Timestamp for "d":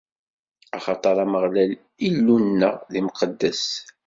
2.91-2.93